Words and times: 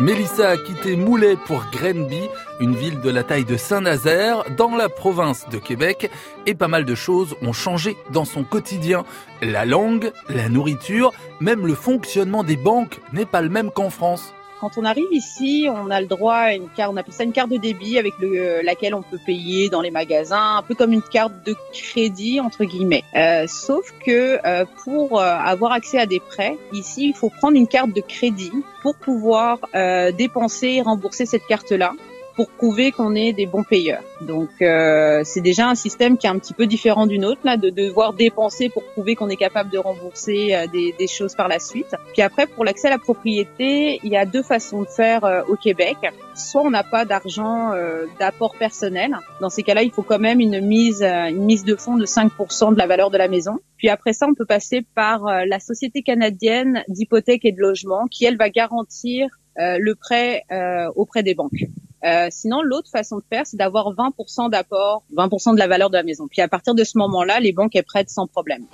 Mélissa 0.00 0.50
a 0.50 0.56
quitté 0.56 0.94
Moulet 0.94 1.34
pour 1.34 1.64
Grenby, 1.72 2.28
une 2.60 2.76
ville 2.76 3.00
de 3.00 3.10
la 3.10 3.24
taille 3.24 3.44
de 3.44 3.56
Saint-Nazaire, 3.56 4.44
dans 4.56 4.76
la 4.76 4.88
province 4.88 5.48
de 5.48 5.58
Québec, 5.58 6.08
et 6.46 6.54
pas 6.54 6.68
mal 6.68 6.84
de 6.84 6.94
choses 6.94 7.34
ont 7.42 7.52
changé 7.52 7.96
dans 8.12 8.24
son 8.24 8.44
quotidien. 8.44 9.04
La 9.42 9.64
langue, 9.64 10.12
la 10.28 10.48
nourriture, 10.48 11.12
même 11.40 11.66
le 11.66 11.74
fonctionnement 11.74 12.44
des 12.44 12.56
banques 12.56 13.00
n'est 13.12 13.26
pas 13.26 13.42
le 13.42 13.48
même 13.48 13.72
qu'en 13.72 13.90
France. 13.90 14.32
Quand 14.60 14.76
on 14.76 14.84
arrive 14.84 15.06
ici, 15.12 15.68
on 15.70 15.90
a 15.90 16.00
le 16.00 16.06
droit 16.06 16.34
à 16.34 16.54
une 16.54 16.68
carte, 16.68 16.92
on 16.92 16.96
appelle 16.96 17.14
ça 17.14 17.22
une 17.22 17.32
carte 17.32 17.50
de 17.50 17.58
débit 17.58 17.98
avec 17.98 18.14
le, 18.18 18.60
laquelle 18.62 18.94
on 18.94 19.02
peut 19.02 19.18
payer 19.24 19.68
dans 19.68 19.80
les 19.80 19.92
magasins, 19.92 20.56
un 20.56 20.62
peu 20.62 20.74
comme 20.74 20.92
une 20.92 21.02
carte 21.02 21.32
de 21.46 21.54
crédit 21.72 22.40
entre 22.40 22.64
guillemets. 22.64 23.04
Euh, 23.14 23.46
sauf 23.46 23.92
que 24.04 24.38
euh, 24.44 24.64
pour 24.84 25.20
euh, 25.20 25.24
avoir 25.24 25.72
accès 25.72 25.98
à 25.98 26.06
des 26.06 26.18
prêts, 26.18 26.58
ici, 26.72 27.08
il 27.08 27.14
faut 27.14 27.30
prendre 27.30 27.56
une 27.56 27.68
carte 27.68 27.92
de 27.92 28.00
crédit 28.00 28.52
pour 28.82 28.96
pouvoir 28.96 29.58
euh, 29.74 30.10
dépenser 30.10 30.68
et 30.68 30.82
rembourser 30.82 31.24
cette 31.24 31.46
carte-là 31.46 31.92
pour 32.38 32.50
prouver 32.50 32.92
qu'on 32.92 33.16
est 33.16 33.32
des 33.32 33.46
bons 33.46 33.64
payeurs. 33.64 34.04
Donc 34.20 34.50
euh, 34.62 35.22
c'est 35.24 35.40
déjà 35.40 35.68
un 35.68 35.74
système 35.74 36.16
qui 36.16 36.28
est 36.28 36.30
un 36.30 36.38
petit 36.38 36.54
peu 36.54 36.68
différent 36.68 37.08
d'une 37.08 37.24
autre 37.24 37.40
là, 37.42 37.56
de 37.56 37.68
devoir 37.68 38.12
dépenser 38.12 38.68
pour 38.68 38.84
prouver 38.84 39.16
qu'on 39.16 39.28
est 39.28 39.34
capable 39.34 39.70
de 39.70 39.78
rembourser 39.78 40.54
euh, 40.54 40.68
des, 40.68 40.94
des, 40.96 41.08
choses 41.08 41.34
par 41.34 41.48
la 41.48 41.58
suite. 41.58 41.96
Puis 42.12 42.22
après 42.22 42.46
pour 42.46 42.64
l'accès 42.64 42.86
à 42.86 42.90
la 42.92 42.98
propriété, 42.98 43.98
il 44.04 44.12
y 44.12 44.16
a 44.16 44.24
deux 44.24 44.44
façons 44.44 44.82
de 44.82 44.86
faire 44.86 45.24
euh, 45.24 45.42
au 45.48 45.56
Québec. 45.56 45.96
Soit 46.36 46.62
on 46.62 46.70
n'a 46.70 46.84
pas 46.84 47.04
d'argent 47.04 47.72
euh, 47.72 48.06
d'apport 48.20 48.54
personnel. 48.56 49.16
Dans 49.40 49.50
ces 49.50 49.64
cas-là, 49.64 49.82
il 49.82 49.90
faut 49.90 50.04
quand 50.04 50.20
même 50.20 50.38
une 50.38 50.60
mise 50.60 51.02
une 51.02 51.44
mise 51.44 51.64
de 51.64 51.74
fonds 51.74 51.96
de 51.96 52.06
5% 52.06 52.72
de 52.72 52.78
la 52.78 52.86
valeur 52.86 53.10
de 53.10 53.18
la 53.18 53.26
maison. 53.26 53.58
Puis 53.78 53.88
après 53.88 54.12
ça, 54.12 54.28
on 54.28 54.34
peut 54.34 54.46
passer 54.46 54.86
par 54.94 55.24
la 55.24 55.58
Société 55.58 56.02
canadienne 56.02 56.84
d'hypothèque 56.86 57.44
et 57.44 57.50
de 57.50 57.60
logement 57.60 58.06
qui 58.08 58.26
elle 58.26 58.36
va 58.36 58.48
garantir 58.48 59.28
le 59.56 59.94
prêt 59.94 60.44
auprès 60.94 61.24
des 61.24 61.34
banques. 61.34 61.64
Euh, 62.04 62.28
sinon, 62.30 62.62
l'autre 62.62 62.90
façon 62.90 63.16
de 63.16 63.24
faire, 63.28 63.46
c'est 63.46 63.56
d'avoir 63.56 63.92
20% 63.92 64.50
d'apport, 64.50 65.02
20% 65.14 65.54
de 65.54 65.58
la 65.58 65.66
valeur 65.66 65.90
de 65.90 65.96
la 65.96 66.02
maison. 66.02 66.28
Puis 66.28 66.40
à 66.40 66.48
partir 66.48 66.74
de 66.74 66.84
ce 66.84 66.96
moment-là, 66.98 67.40
les 67.40 67.52
banques 67.52 67.74
elles 67.74 67.84
prêtent 67.84 68.10
sans 68.10 68.26
problème. 68.26 68.64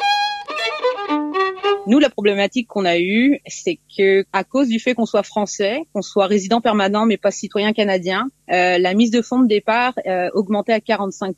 Nous, 1.86 1.98
la 1.98 2.08
problématique 2.08 2.66
qu'on 2.66 2.86
a 2.86 2.98
eue, 2.98 3.40
c'est 3.46 3.78
que 3.96 4.24
à 4.32 4.42
cause 4.42 4.68
du 4.68 4.78
fait 4.78 4.94
qu'on 4.94 5.04
soit 5.04 5.22
français, 5.22 5.82
qu'on 5.92 6.00
soit 6.00 6.26
résident 6.26 6.62
permanent 6.62 7.04
mais 7.04 7.18
pas 7.18 7.30
citoyen 7.30 7.72
canadien, 7.74 8.28
euh, 8.50 8.78
la 8.78 8.94
mise 8.94 9.10
de 9.10 9.20
fonds 9.20 9.40
de 9.40 9.48
départ 9.48 9.92
euh, 10.06 10.30
augmentait 10.32 10.72
à 10.72 10.78
45%, 10.78 11.34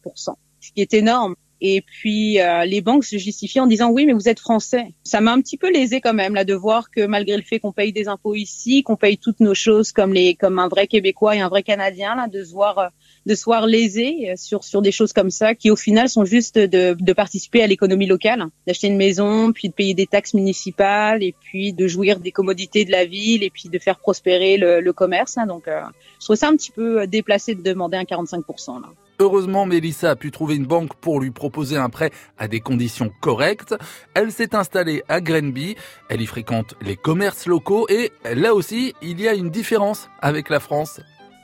ce 0.61 0.73
qui 0.73 0.81
est 0.81 0.95
énorme. 0.95 1.34
Et 1.61 1.81
puis 1.81 2.41
euh, 2.41 2.65
les 2.65 2.81
banques 2.81 3.05
se 3.05 3.17
justifient 3.17 3.61
en 3.61 3.67
disant 3.67 3.91
oui, 3.91 4.07
mais 4.07 4.12
vous 4.12 4.29
êtes 4.29 4.41
français. 4.41 4.95
Ça 5.05 5.21
m'a 5.21 5.33
un 5.33 5.41
petit 5.41 5.57
peu 5.57 5.71
lésé 5.71 6.01
quand 6.01 6.15
même 6.15 6.35
là 6.35 6.45
de 6.45 6.55
voir 6.55 6.91
que 6.91 7.07
malgré 7.07 7.37
le 7.37 7.43
fait 7.43 7.61
qu'on 7.61 7.73
paye 7.73 7.93
des 7.93 8.09
impôts 8.09 8.35
ici, 8.35 8.83
qu'on 8.83 8.97
paye 8.97 9.17
toutes 9.17 9.41
nos 9.41 9.55
choses 9.55 9.93
comme 9.93 10.12
les 10.12 10.34
comme 10.34 10.59
un 10.59 10.69
vrai 10.69 10.87
Québécois 10.87 11.37
et 11.37 11.41
un 11.41 11.49
vrai 11.49 11.62
Canadien 11.62 12.15
là, 12.15 12.29
de 12.29 12.45
se 12.45 12.53
voir 12.53 12.79
euh, 12.79 12.89
de 13.25 13.34
se 13.34 13.45
voir 13.45 13.67
lésé 13.67 14.34
sur 14.37 14.65
sur 14.65 14.83
des 14.83 14.93
choses 14.93 15.12
comme 15.12 15.31
ça 15.31 15.55
qui 15.55 15.71
au 15.71 15.77
final 15.77 16.09
sont 16.09 16.25
juste 16.25 16.59
de, 16.59 16.95
de 16.99 17.12
participer 17.12 17.62
à 17.62 17.67
l'économie 17.67 18.07
locale, 18.07 18.45
d'acheter 18.67 18.89
une 18.89 18.97
maison, 18.97 19.53
puis 19.53 19.69
de 19.69 19.75
payer 19.75 19.95
des 19.95 20.07
taxes 20.07 20.34
municipales 20.34 21.23
et 21.23 21.34
puis 21.41 21.73
de 21.73 21.89
jouir 21.89 22.21
des 22.21 22.33
commodités 22.33 22.84
de 22.84 22.93
la 22.93 23.05
ville 23.05 23.43
et 23.43 23.51
puis 23.51 23.69
de 23.69 23.79
faire 23.79 23.99
prospérer 23.99 24.57
le, 24.57 24.81
le 24.81 24.93
commerce. 24.93 25.39
Hein. 25.39 25.47
Donc 25.47 25.69
euh, 25.69 25.81
je 26.21 26.27
trouve 26.27 26.37
ça 26.37 26.49
un 26.49 26.57
petit 26.57 26.71
peu 26.71 27.07
déplacé 27.07 27.55
de 27.55 27.62
demander 27.62 27.97
un 27.97 28.05
45 28.05 28.45
là. 28.69 28.89
Heureusement, 29.19 29.64
Mélissa 29.64 30.11
a 30.11 30.17
pu 30.17 30.31
trouver 30.31 30.56
une 30.56 30.67
banque 30.67 30.95
pour 30.97 31.20
lui 31.20 31.31
proposer 31.31 31.77
un 31.77 31.89
prêt 31.89 32.11
à 32.36 32.48
des 32.48 32.61
conditions 32.61 33.11
correctes. 33.20 33.75
Elle 34.14 34.31
s'est 34.31 34.55
installée 34.55 35.03
à 35.09 35.20
Grenby. 35.20 35.77
Elle 36.09 36.20
y 36.20 36.27
fréquente 36.27 36.75
les 36.83 36.97
commerces 36.97 37.47
locaux 37.47 37.87
et 37.89 38.12
là 38.34 38.55
aussi, 38.55 38.94
il 39.00 39.20
y 39.20 39.28
a 39.28 39.34
une 39.34 39.50
différence 39.50 40.11
avec 40.20 40.50
la 40.50 40.61
France. 40.61 41.00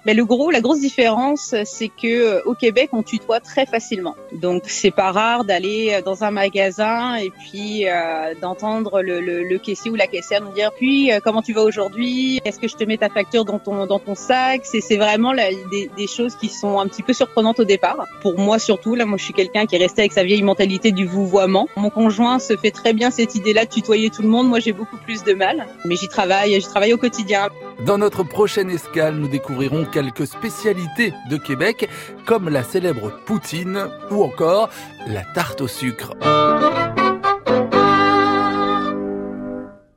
Mais 0.06 0.14
le 0.14 0.25
gros, 0.25 0.50
la 0.50 0.61
grosse 0.61 0.81
différence, 0.81 1.55
c'est 1.64 1.89
que 1.89 2.06
euh, 2.06 2.42
au 2.45 2.55
Québec, 2.55 2.91
on 2.92 3.03
tutoie 3.03 3.41
très 3.41 3.67
facilement. 3.67 4.14
Donc, 4.33 4.64
c'est 4.67 4.91
pas 4.91 5.13
rare 5.13 5.45
d'aller 5.45 5.90
euh, 5.92 6.02
dans 6.02 6.24
un 6.24 6.30
magasin 6.30 7.17
et 7.17 7.30
puis 7.30 7.86
euh, 7.86 8.35
d'entendre 8.41 9.02
le, 9.02 9.20
le, 9.20 9.42
le, 9.45 9.58
caissier 9.58 9.91
ou 9.91 9.95
la 9.95 10.07
caissière 10.07 10.42
nous 10.42 10.52
dire 10.52 10.70
puis 10.77 11.12
euh, 11.12 11.20
comment 11.23 11.42
tu 11.42 11.52
vas 11.52 11.62
aujourd'hui? 11.62 12.41
Est-ce 12.45 12.58
que 12.58 12.68
je 12.68 12.77
te 12.77 12.85
mets 12.85 12.96
ta 12.96 13.08
facture 13.08 13.45
dans 13.45 13.58
ton 13.58 13.86
dans 13.86 13.98
ton 13.98 14.14
sac 14.14 14.62
c'est 14.64 14.96
vraiment 14.96 15.33
la, 15.33 15.51
des, 15.70 15.91
des, 15.96 16.07
choses 16.07 16.35
qui 16.35 16.48
sont 16.48 16.80
un 16.80 16.86
petit 16.86 17.02
peu 17.02 17.12
surprenantes 17.12 17.61
au 17.61 17.64
départ. 17.64 18.07
Pour 18.20 18.39
moi 18.39 18.58
surtout, 18.58 18.95
là, 18.95 19.05
moi 19.05 19.18
je 19.18 19.24
suis 19.24 19.35
quelqu'un 19.35 19.67
qui 19.67 19.77
est 19.77 19.79
resté 19.79 20.02
avec 20.02 20.12
sa 20.12 20.24
vieille 20.24 20.42
mentalité 20.42 20.92
du 20.92 21.07
vouvoiement. 21.07 21.68
Mon 21.77 21.91
conjoint 21.91 22.39
se 22.39 22.57
fait 22.57 22.70
très 22.70 22.92
bien 22.92 23.11
cette 23.11 23.35
idée-là 23.35 23.64
de 23.64 23.70
tutoyer 23.70 24.11
tout 24.11 24.23
le 24.23 24.29
monde. 24.29 24.48
Moi, 24.48 24.61
j'ai 24.61 24.73
beaucoup 24.73 24.96
plus 24.96 25.23
de 25.24 25.35
mal, 25.35 25.67
mais 25.85 25.96
j'y 25.96 26.08
travaille, 26.08 26.61
j'y 26.61 26.67
travaille 26.67 26.92
au 26.92 26.98
quotidien. 26.98 27.48
Dans 27.86 27.98
notre 27.98 28.22
prochaine 28.22 28.70
escale, 28.70 29.16
nous 29.16 29.26
découvrirons 29.26 29.84
quelques 29.84 30.26
spécialités 30.26 31.12
de 31.28 31.36
Québec, 31.36 31.88
comme 32.26 32.48
la 32.48 32.62
célèbre 32.62 33.12
poutine 33.26 33.88
ou 34.10 34.22
encore 34.22 34.70
la 35.08 35.22
tarte 35.34 35.60
au 35.62 35.68
sucre. 35.68 36.12